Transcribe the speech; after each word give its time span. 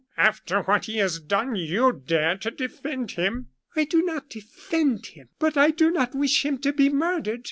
after 0.17 0.63
what 0.63 0.85
he 0.85 0.97
has 0.97 1.19
done 1.19 1.53
you 1.55 1.91
dare 1.91 2.35
to 2.35 2.49
defend 2.49 3.11
him?" 3.11 3.49
"I 3.75 3.83
do 3.83 4.01
not 4.01 4.31
defend 4.31 5.05
him; 5.05 5.29
but 5.37 5.55
I 5.57 5.69
do 5.69 5.91
not 5.91 6.15
wish 6.15 6.43
him 6.43 6.57
to 6.61 6.73
be 6.73 6.89
murdered." 6.89 7.39